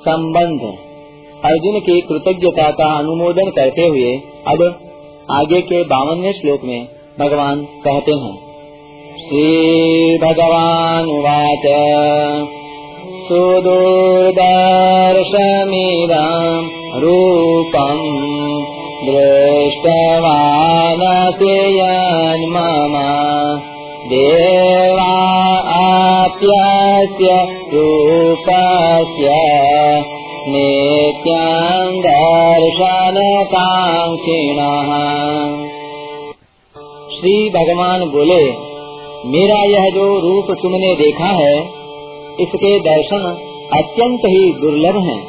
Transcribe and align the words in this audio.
संबंध। 0.00 0.60
अर्जुन 1.44 1.80
की 1.80 2.00
कृतज्ञता 2.00 2.70
का 2.70 2.86
अनुमोदन 2.98 3.50
करते 3.50 3.86
हुए, 3.86 4.12
अब 4.48 4.62
आगे 5.30 5.60
के 5.60 5.82
बावनवे 5.84 6.32
श्लोक 6.32 6.60
में 6.64 6.88
भगवान 7.20 7.64
कहते 7.84 8.12
हैं 8.12 8.36
श्री 9.18 9.50
भगवान 10.18 11.10
वाच 11.26 11.66
सुदूरदर्शमिदं 13.28 14.40
रूपम् 17.00 18.06
दृष्टवानसि 19.04 20.20
यन्मम 21.76 22.94
देवा 24.06 24.89
आप्यस्य 26.40 27.46
रूपस्य 27.74 29.28
दर्शनकाङ्क्षिणः। 31.96 33.10
श्री 37.16 37.50
भगवान 37.50 38.00
बोले, 38.00 38.44
मेरा 39.28 39.64
यह 39.64 39.90
जो 39.94 40.18
रूप 40.20 40.56
तुमने 40.62 40.94
देखा 40.94 41.26
है, 41.26 41.58
इसके 42.40 42.80
दर्शन 42.80 43.36
अत्यंत 43.72 44.20
ही 44.20 44.52
दुर्लभ 44.52 44.96
हैं। 44.96 45.26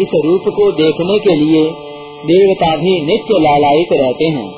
इस 0.00 0.08
रूप 0.24 0.42
को 0.48 0.72
देखने 0.72 1.18
के 1.18 1.34
लिए 1.34 1.70
देवता 2.26 2.76
भी 2.76 3.06
नित्य 3.06 3.38
लालायित 3.38 3.88
रहते 3.92 4.24
हैं। 4.24 4.54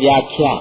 व्याख्या। 0.00 0.54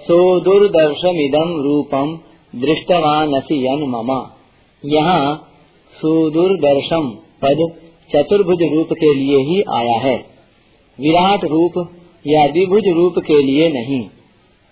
सो 0.00 0.40
दुर्दर्शम 0.40 1.16
इदम 1.16 1.62
रूपम 1.62 2.18
दृष्टवान 2.54 3.34
यन 3.52 3.82
ममा। 3.88 4.38
यहाँ 4.84 5.48
सुदुर्दर्शम 5.92 7.08
पद 7.42 7.72
चतुर्भुज 8.12 8.62
रूप 8.62 8.88
के 8.92 9.14
लिए 9.14 9.38
ही 9.38 9.62
आया 9.62 9.98
है। 9.98 10.16
विराट 10.98 11.44
रूप 11.44 11.72
या 12.26 12.46
द्विभुज 12.46 12.88
रूप 12.88 13.14
के 13.18 13.42
लिए 13.42 13.68
नहीं। 13.68 14.00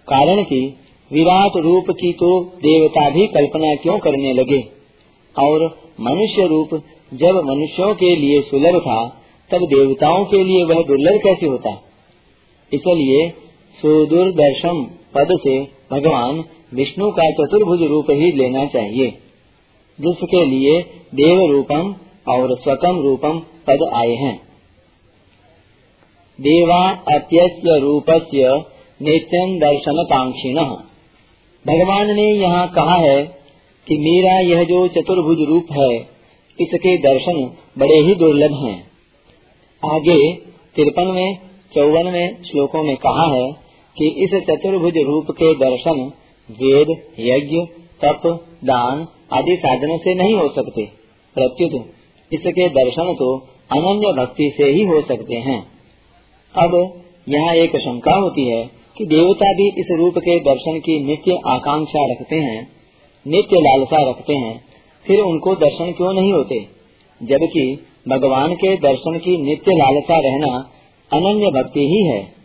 कारण 0.09 0.43
कि 0.43 0.77
विराट 1.13 1.57
रूप 1.57 1.91
की 1.91 2.13
तो 2.13 2.45
देवता 2.45 3.11
भी 3.11 3.27
कल्पना 3.27 3.75
क्यों 3.75 3.99
करने 3.99 4.33
लगे? 4.33 4.61
और 5.37 5.79
मनुष्य 6.01 6.47
रूप 6.47 6.69
जब 7.15 7.43
मनुष्यों 7.45 7.95
के 7.95 8.17
लिए 8.17 8.41
सुलभ 8.41 8.81
था, 8.81 9.23
तब 9.51 9.59
देवताओं 9.59 10.25
के 10.25 10.45
लिए 10.45 10.65
वह 10.65 10.83
दुर्लभ 10.83 11.21
कैसे 11.25 11.47
होता? 11.47 11.71
इसलिए 12.73 13.46
सुदूरदर्शन 13.79 14.83
पद 15.15 15.37
से 15.41 15.61
भगवान 15.93 16.43
विष्णु 16.75 17.11
का 17.11 17.31
चतुर्भुज 17.33 17.83
रूप 17.83 18.11
ही 18.13 18.31
लेना 18.33 18.65
चाहिए, 18.69 19.11
जिसके 19.99 20.45
लिए 20.45 20.81
देव 21.15 21.41
रूपम 21.53 21.95
और 22.27 22.55
स्वतम 22.59 23.01
रूपम 23.03 23.39
पद 23.67 23.89
आए 23.95 24.15
हैं 24.17 24.35
देवा 26.39 26.81
अत्यस्य 27.13 27.79
रूपस्य 27.81 28.51
नित्यम 29.01 29.59
दर्शन 29.59 30.03
कांक्षिण 30.11 30.59
भगवान 31.65 32.11
ने 32.17 32.27
यहाँ 32.33 32.67
कहा 32.69 32.97
है 32.97 33.23
कि 33.87 33.97
मेरा 33.99 34.39
यह 34.41 34.63
जो 34.65 34.87
चतुर्भुज 34.91 35.41
रूप 35.49 35.73
है, 35.73 35.93
इसके 36.59 36.97
दर्शन 36.99 37.41
बड़े 37.79 37.97
ही 38.01 38.15
दुर्लभ 38.15 38.55
हैं। 38.65 38.77
आगे 39.83 40.19
तिरपन 40.77 41.13
में 41.15 41.39
चौवन 41.75 42.11
में 42.13 42.43
श्लोकों 42.43 42.83
में 42.83 42.97
कहा 42.97 43.27
है 43.33 43.47
कि 43.99 44.09
इस 44.09 44.31
चतुर्भुज 44.51 44.99
रूप 44.99 45.27
के 45.31 45.55
दर्शन, 45.55 46.13
वेद, 46.51 46.91
यज्ञ, 47.21 47.57
तप, 48.05 48.47
दान 48.65 49.07
आदि 49.33 49.57
साधनों 49.57 49.99
से 49.99 50.15
नहीं 50.15 50.35
हो 50.35 50.49
सकते। 50.49 50.89
प्रत्युत, 51.35 51.93
इसके 52.33 52.69
दर्शन 52.69 53.15
तो 53.15 53.49
अनन्य 53.73 54.23
भक्ति 54.23 54.55
से 54.57 54.65
ही 54.65 54.85
हो 54.85 55.01
सकते 55.03 55.35
हैं। 55.35 55.67
अब 56.55 57.03
यहाँ 57.29 57.55
एक 57.55 57.77
शंका 57.77 58.15
होती 58.15 58.45
है 58.45 58.71
कि 58.99 59.07
देवता 59.07 59.53
भी 59.53 59.69
इस 59.69 59.87
रूप 59.99 60.19
के 60.19 60.41
दर्शन 60.41 60.79
की 60.79 61.05
नित्य 61.05 61.39
आकांक्षा 61.47 62.13
रखते 62.13 62.37
हैं, 62.37 62.69
नित्य 63.27 63.57
लालसा 63.57 64.11
रखते 64.11 64.33
हैं, 64.33 64.65
फिर 65.07 65.21
उनको 65.21 65.55
दर्शन 65.55 65.93
क्यों 65.93 66.13
नहीं 66.13 66.33
होते? 66.33 66.67
जबकि 67.23 67.87
भगवान 68.09 68.55
के 68.55 68.77
दर्शन 68.77 69.19
की 69.19 69.43
नित्य 69.43 69.73
लालसा 69.73 70.19
रहना 70.19 70.71
अनन्य 71.13 71.51
भक्ति 71.51 71.81
ही 71.81 72.07
है। 72.07 72.36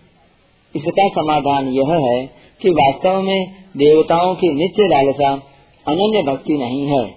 इसका 0.76 1.08
समाधान 1.08 1.68
यह 1.68 1.94
है 2.08 2.28
कि 2.62 2.70
वास्तव 2.70 3.22
में 3.22 3.46
देवताओं 3.78 4.36
की 4.36 4.54
नित्य 4.54 4.88
लालसा 4.88 5.30
अनन्य 5.88 6.32
भक्ति 6.32 6.54
नहीं 6.54 6.86
है। 6.86 7.16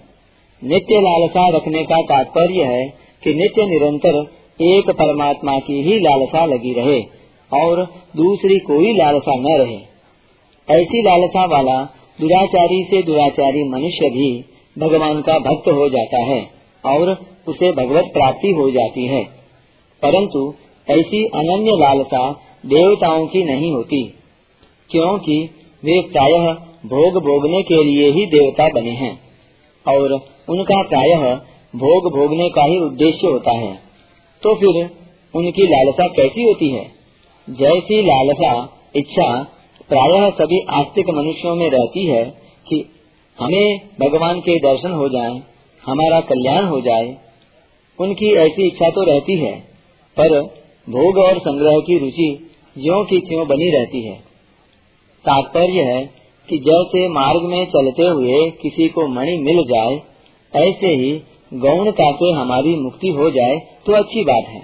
नित्य 0.64 1.00
लालसा 1.00 1.48
रखने 1.48 1.82
का 1.82 1.96
तात्पर्य 2.02 2.64
है 2.64 2.84
कि 3.22 3.34
नित्य 3.34 3.66
निरंतर 3.66 4.16
एक 4.62 4.90
परमात्मा 4.90 5.58
की 5.58 5.82
ही 5.82 6.00
लालसा 6.00 6.44
लगी 6.44 6.72
रहे 6.72 7.00
और 7.62 7.84
दूसरी 8.16 8.58
कोई 8.58 8.96
लालसा 8.96 9.32
न 9.36 9.56
रहे। 9.58 9.94
ऐसी 10.80 11.02
लालसा 11.02 11.44
वाला 11.44 11.84
दुराचारी 12.20 12.84
से 12.84 13.02
दुराचारी 13.02 13.64
मनुष्य 13.64 14.10
भी 14.10 14.44
भगवान 14.78 15.22
का 15.22 15.38
भक्त 15.38 15.68
हो 15.68 15.88
जाता 15.88 16.18
है 16.18 16.50
और 16.84 17.26
उसे 17.48 17.72
भगवत 17.72 18.04
प्राप्ति 18.12 18.50
हो 18.50 18.70
जाती 18.70 19.06
है। 19.06 19.24
परंतु 20.02 20.54
ऐसी 20.90 21.24
अनन्य 21.24 21.70
लालसा 21.70 22.40
देवताओं 22.64 23.26
की 23.26 23.44
नहीं 23.44 23.72
होती 23.72 24.02
क्योंकि 24.90 25.36
वे 25.82 26.00
प्रायः 26.02 26.52
भोग 26.86 27.22
भोगने 27.22 27.62
के 27.62 27.82
लिए 27.84 28.10
ही 28.10 28.26
देवता 28.26 28.68
बने 28.68 28.90
हैं 28.90 29.12
और 29.86 30.12
उनका 30.48 30.82
प्रायः 30.82 31.34
भोग 31.74 32.10
भोगने 32.12 32.48
का 32.48 32.64
ही 32.64 32.78
उद्देश्य 32.78 33.26
होता 33.26 33.52
है। 33.52 33.74
तो 34.42 34.54
फिर 34.54 34.90
उनकी 35.34 35.66
लालसा 35.66 36.06
कैसी 36.08 36.42
होती 36.42 36.70
है? 36.70 36.84
जैसी 37.50 38.02
लालसा 38.02 38.52
इच्छा 38.96 39.42
प्रायः 39.88 40.28
सभी 40.30 40.60
आस्तिक 40.70 41.10
मनुष्यों 41.10 41.54
में 41.56 41.68
रहती 41.70 42.06
है 42.06 42.24
कि 42.66 42.84
हमें 43.38 43.80
भगवान 44.00 44.40
के 44.40 44.58
दर्शन 44.58 44.92
हो 44.92 45.08
जाएँ, 45.08 45.42
हमारा 45.84 46.20
कल्याण 46.20 46.64
हो 46.64 46.80
जाए 46.80 47.16
उनकी 47.98 48.32
ऐसी 48.34 48.66
इच्छा 48.66 48.90
तो 48.90 49.02
रहती 49.02 49.36
है 49.38 49.54
पर 50.16 50.40
भोग 50.88 51.18
और 51.18 51.38
संग्रह 51.38 51.78
की 51.80 51.98
रुचि 51.98 52.50
ज्यो 52.76 53.02
की 53.04 53.18
त्यों 53.20 53.46
बनी 53.48 53.70
रहती 53.70 54.00
है। 54.02 54.14
तात्पर्य 55.24 55.82
है 55.84 56.00
कि 56.48 56.58
जैसे 56.58 57.06
मार्ग 57.08 57.42
में 57.42 57.64
चलते 57.66 58.06
हुए 58.08 58.38
किसी 58.62 58.88
को 58.88 59.06
मणि 59.08 59.36
मिल 59.40 59.62
जाए, 59.64 59.94
ऐसे 60.52 60.88
ही 60.94 61.12
गौणता 61.52 62.10
से 62.12 62.30
हमारी 62.32 62.74
मुक्ति 62.76 63.08
हो 63.08 63.30
जाए 63.30 63.58
तो 63.86 63.92
अच्छी 63.92 64.24
बात 64.24 64.48
है। 64.48 64.62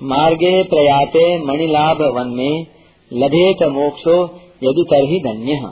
मार्गे 0.00 0.62
प्रयाते 0.64 1.24
मणिलाभ 1.44 2.02
वन 2.14 2.34
में 2.36 2.66
लभेत 3.10 3.62
मोक्षो 3.68 4.16
यदि 4.62 4.84
कर 4.84 4.90
तरही 4.90 5.20
धन्य। 5.20 5.70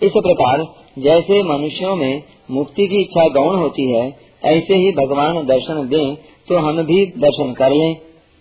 इस 0.00 0.12
प्रकार 0.16 0.64
जैसे 0.98 1.42
मनुष्यों 1.42 1.94
में 1.96 2.22
मुक्ति 2.50 2.86
की 2.86 3.00
इच्छा 3.00 3.26
गौण 3.28 3.58
होती 3.58 3.90
है, 3.92 4.04
ऐसे 4.44 4.74
ही 4.74 4.92
भगवान 4.92 5.44
दर्शन 5.46 5.88
दें 5.88 6.14
तो 6.48 6.58
हम 6.58 6.82
भी 6.82 7.04
दर्शन 7.18 7.52
कर 7.52 7.70
लें। 7.72 7.90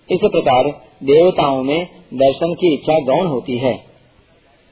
इस 0.10 0.20
प्रकार 0.26 0.72
देवताओं 1.04 1.64
में 1.64 1.88
दर्शन 2.14 2.54
की 2.54 2.74
इच्छा 2.74 3.00
गौण 3.00 3.28
होती 3.28 3.58
है। 3.58 3.74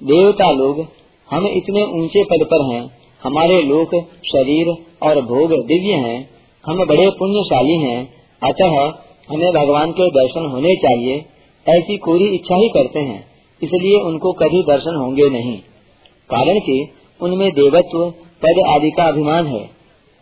देवता 0.01 0.51
लोग, 0.51 0.85
हम 1.29 1.47
इतने 1.47 1.83
ऊँचे 1.83 2.23
पद 2.23 2.45
पर 2.45 2.73
हैं, 2.73 2.97
हमारे 3.23 3.61
लोक, 3.61 3.95
शरीर 4.25 4.67
और 5.03 5.21
भोग 5.21 5.51
दिव्य 5.51 5.93
हैं, 5.93 6.29
हम 6.65 6.85
बड़े 6.85 7.09
पुण्यशाली 7.09 7.77
हैं, 7.77 8.13
अतः 8.43 8.75
हमें 9.29 9.53
भगवान 9.53 9.91
के 9.91 10.09
दर्शन 10.09 10.45
होने 10.45 10.75
चाहिए, 10.75 11.25
ऐसी 11.65 11.97
कोई 11.97 12.35
इच्छा 12.35 12.55
ही 12.55 12.69
करते 12.69 12.99
हैं, 12.99 13.25
इसलिए 13.63 13.99
उनको 13.99 14.31
कभी 14.31 14.63
दर्शन 14.63 14.95
होंगे 14.95 15.29
नहीं। 15.29 15.57
कारण 16.29 16.59
कि 16.59 16.89
उनमें 17.21 17.51
देवत्व, 17.51 18.09
पद 18.43 18.63
आदि 18.67 18.91
का 18.91 19.03
अभिमान 19.03 19.47
है। 19.47 19.69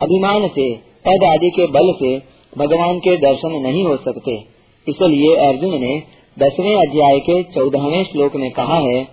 अभिमान 0.01 0.47
से, 0.47 0.73
पद 1.07 1.23
आदि 1.23 1.49
के 1.49 1.67
बल 1.67 1.93
से 1.93 2.17
भगवान 2.57 2.99
के 2.99 3.17
दर्शन 3.17 3.61
नहीं 3.61 3.83
हो 3.83 3.97
सकते। 3.97 4.54
इसलिए 4.89 5.35
अर्जुन 5.35 5.81
ने 5.81 6.03
दसवें 6.39 6.75
अध्याय 6.75 7.19
के 7.19 7.43
चौदहवें 7.43 8.03
श्लोक 8.03 8.35
में 8.35 8.51
कहा 8.51 8.75
है 8.75 9.07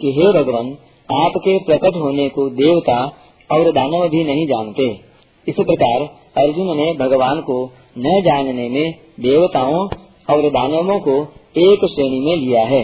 कि, 0.00 0.12
हे 0.12 0.32
भगवान, 0.32 0.78
आपके 1.24 1.58
प्रकट 1.58 1.96
होने 1.96 2.28
को 2.28 2.50
देवता 2.50 3.12
और 3.52 3.72
दानव 3.72 4.08
भी 4.08 4.24
नहीं 4.24 4.46
जानते। 4.46 5.00
इस 5.48 5.54
प्रकार 5.54 6.00
अर्जुन 6.44 6.76
ने 6.76 6.92
भगवान 6.92 7.40
को 7.40 7.72
न 7.98 8.22
जानने 8.24 8.68
में 8.68 8.94
देवताओं 9.20 9.88
और 10.34 10.50
दानवों 10.50 11.00
को 11.00 11.22
एक 11.56 11.78
श्रेणी 11.94 12.20
में 12.20 12.36
लिया 12.36 12.66
है। 12.66 12.82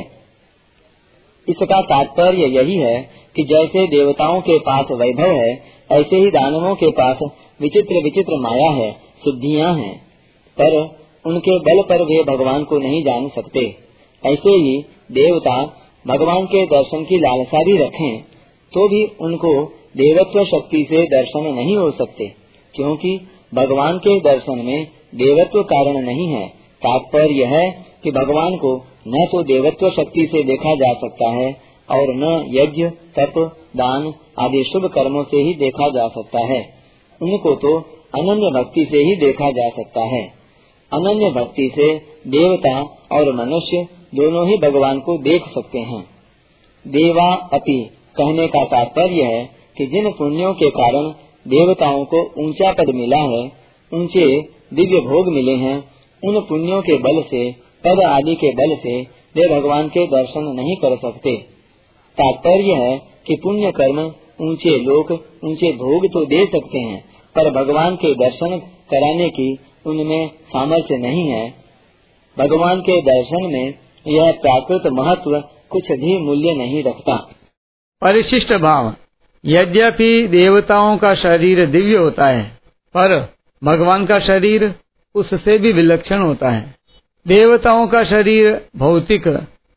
इसका 1.48 1.82
तात्पर्य 1.82 2.46
यही 2.46 2.76
है 2.76 3.10
कि 3.36 3.42
जैसे 3.42 3.86
देवताओं 3.86 4.40
के 4.40 4.58
पास 4.58 4.86
वैभव 4.90 5.30
है, 5.30 5.62
ऐसे 5.92 6.16
ही 6.16 6.30
दानवों 6.30 6.74
के 6.74 6.90
पास 6.90 7.18
विचित्र 7.62 7.94
विचित्र 8.04 8.36
माया 8.40 8.70
है, 8.70 8.92
सिद्धियाँ 8.92 9.74
हैं। 9.74 9.98
पर 10.60 11.03
उनके 11.24 11.58
बल 11.60 11.82
पर 11.88 12.02
वे 12.04 12.22
भगवान 12.26 12.64
को 12.64 12.78
नहीं 12.78 13.02
जान 13.04 13.28
सकते। 13.34 13.64
ऐसे 14.22 14.56
ही 14.58 14.76
देवता 15.12 15.56
भगवान 16.06 16.46
के 16.46 16.64
दर्शन 16.68 17.04
की 17.04 17.18
लालसा 17.20 17.62
भी 17.64 17.76
रखें 17.78 18.22
तो 18.72 18.88
भी 18.88 19.04
उनको 19.22 19.52
देवत्व 19.96 20.44
शक्ति 20.46 20.86
से 20.88 21.02
दर्शन 21.08 21.44
नहीं 21.54 21.76
हो 21.76 21.90
सकते, 21.92 22.26
क्योंकि 22.74 23.10
भगवान 23.52 23.98
के 23.98 24.18
दर्शन 24.20 24.64
में 24.64 24.86
देवत्व 25.14 25.62
कारण 25.64 25.98
नहीं 26.02 26.26
है। 26.28 26.46
तात्पर्य 26.82 27.34
यह 27.34 27.48
है 27.50 27.70
कि 28.04 28.10
भगवान 28.12 28.56
को 28.56 28.74
न 29.08 29.26
तो 29.32 29.42
देवत्व 29.44 29.88
शक्ति 29.92 30.26
से 30.26 30.42
देखा 30.42 30.74
जा 30.76 30.92
सकता 30.96 31.30
है, 31.30 31.50
और 31.88 32.14
न 32.14 32.32
यज्ञ, 32.50 32.88
तप, 33.16 33.38
दान 33.76 34.12
आदि 34.40 34.62
शुभ 34.64 34.86
कर्मों 34.88 35.22
से 35.24 35.42
ही 35.42 35.54
देखा 35.56 35.88
जा 35.90 36.06
सकता 36.10 36.44
है। 36.46 36.60
उनको 37.20 37.54
तो 37.56 37.76
अनन्य 38.14 38.50
भक्ति 38.52 38.86
से 38.90 38.98
ही 39.00 39.16
देखा 39.18 39.50
जा 39.52 39.68
सकता 39.72 40.04
है। 40.06 40.22
अनन्य 40.94 41.30
भक्ति 41.30 41.70
से 41.74 41.86
देवता 42.30 42.74
और 43.12 43.32
मनुष्य 43.34 43.82
दोनों 44.14 44.46
ही 44.48 44.56
भगवान 44.58 44.98
को 45.00 45.16
देख 45.22 45.48
सकते 45.48 45.78
हैं। 45.84 46.02
देवा 46.84 47.26
अपि 47.52 47.78
कहने 48.16 48.46
का 48.46 48.64
तात्पर्य 48.64 49.22
है 49.24 49.44
कि 49.76 49.86
जिन 49.86 50.10
पुण्यों 50.12 50.52
के 50.54 50.70
कारण 50.70 51.08
देवताओं 51.46 52.04
को 52.04 52.20
ऊँचा 52.42 52.72
पद 52.72 52.94
मिला 52.94 53.20
है 53.28 53.42
ऊँचे 53.92 54.26
दिव्य 54.74 55.00
भोग 55.00 55.32
मिले 55.32 55.54
हैं, 55.56 55.76
उन 56.22 56.40
पुण्यों 56.40 56.80
के 56.82 56.98
बल 56.98 57.20
से, 57.22 57.50
पद 57.84 58.00
आदि 58.02 58.34
के 58.34 58.52
बल 58.52 58.76
से 58.76 59.00
वे 59.34 59.48
भगवान 59.50 59.88
के 59.88 60.06
दर्शन 60.06 60.52
नहीं 60.56 60.76
कर 60.76 60.96
सकते। 60.98 61.36
तात्पर्य 62.18 62.74
है 62.76 62.96
कि 63.26 63.36
पुण्य 63.42 63.70
कर्म 63.72 63.98
ऊँचे 64.42 64.76
लोक, 64.78 65.12
ऊँचे 65.44 65.72
भोग 65.74 66.06
तो 66.06 66.24
दे 66.26 66.44
सकते 66.46 66.78
हैं, 66.80 66.98
पर 67.36 67.50
भगवान 67.52 67.96
के 67.96 68.14
दर्शन 68.14 68.58
कराने 68.90 69.28
की 69.30 69.52
उनमें 69.86 70.28
सामर्थ्य 70.28 70.96
नहीं 70.96 71.28
है। 71.28 71.54
भगवान 72.38 72.80
के 72.80 73.00
दर्शन 73.00 73.42
में 73.42 73.74
यह 74.06 74.32
प्राकृत 74.32 74.82
महत्व 74.86 75.40
कुछ 75.70 75.92
भी 75.92 76.18
मूल्य 76.18 76.54
नहीं 76.54 76.82
रखता। 76.84 77.16
परिशिष्ट 78.02 78.52
भाव। 78.52 78.94
यद्यपि 79.44 80.28
देवताओं 80.28 80.96
का 80.98 81.14
शरीर 81.14 81.66
दिव्य 81.66 81.96
होता 81.96 82.26
है, 82.26 82.42
पर 82.96 83.34
भगवान 83.64 84.06
का 84.06 84.18
शरीर 84.18 84.74
उससे 85.14 85.58
भी 85.58 85.72
विलक्षण 85.72 86.22
होता 86.22 86.50
है। 86.50 86.74
देवताओं 87.26 87.88
का 87.88 88.04
शरीर 88.04 88.68
भौतिक, 88.76 89.28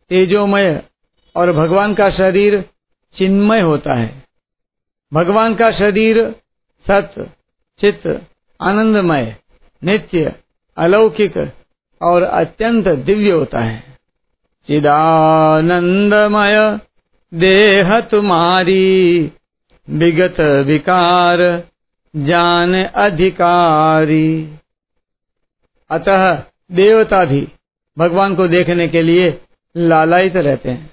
तेजोमय 0.09 0.81
और 1.35 1.51
भगवान 1.51 1.93
का 1.93 2.09
शरीर 2.09 2.65
चिन्मय 3.15 3.59
होता 3.59 3.93
है। 3.93 4.23
भगवान 5.13 5.55
का 5.55 5.71
शरीर 5.71 6.35
सत, 6.87 7.29
चित्त, 7.79 8.21
आनंदमय 8.61 9.35
नित्य, 9.83 10.33
अलौकिक 10.77 11.51
और 12.01 12.23
अत्यंत 12.23 12.87
दिव्य 12.87 13.31
होता 13.31 13.59
है। 13.59 13.83
चिदानंदमय 14.67 16.79
देह 17.33 17.99
तुम्हारी, 17.99 19.31
विगत 19.89 20.39
विकार, 20.39 21.63
जान 22.15 22.83
अधिकारी। 22.83 24.55
अतः 25.91 26.43
देवता 26.71 27.25
भी 27.25 27.47
भगवान 27.97 28.35
को 28.35 28.47
देखने 28.47 28.87
के 28.87 29.01
लिए 29.01 29.41
लालायित 29.77 30.35
रहते 30.35 30.69
हैं। 30.69 30.89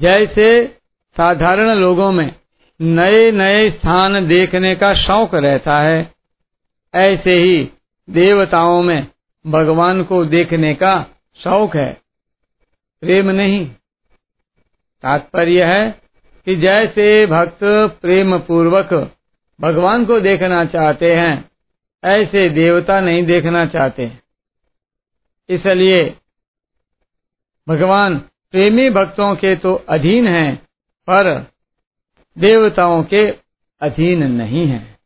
जैसे 0.00 0.76
साधारण 1.16 1.74
लोगों 1.74 2.12
में 2.12 2.34
नए 2.80 3.30
नए 3.30 3.70
स्थान 3.70 4.28
देखने 4.28 4.74
का 4.74 4.94
शौक 4.94 5.34
रहता 5.34 5.78
है 5.78 6.17
ऐसे 6.94 7.32
ही 7.32 7.70
देवताओं 8.10 8.82
में 8.82 9.06
भगवान 9.46 10.02
को 10.04 10.24
देखने 10.24 10.74
का 10.74 11.06
शौक 11.36 11.76
है। 11.76 12.00
प्रेम 13.00 13.30
नहीं। 13.30 13.66
तात्पर्य 15.02 15.64
है 15.64 16.00
कि 16.44 16.56
जैसे 16.56 17.26
भक्त 17.26 17.60
प्रेम 18.02 18.38
पूर्वक 18.38 19.16
भगवान 19.60 20.04
को 20.04 20.20
देखना 20.20 20.64
चाहते 20.64 21.14
हैं, 21.14 21.50
ऐसे 22.04 22.48
देवता 22.48 23.00
नहीं 23.00 23.26
देखना 23.26 23.66
चाहते। 23.66 24.12
इसलिए 25.48 26.16
भगवान 27.68 28.18
प्रेमी 28.18 28.90
भक्तों 28.90 29.36
के 29.36 29.56
तो 29.56 29.74
अधीन 29.74 30.28
हैं, 30.28 30.56
पर 31.10 31.46
देवताओं 32.38 33.02
के 33.04 33.30
अधीन 33.80 34.32
नहीं 34.32 34.66
हैं। 34.66 34.97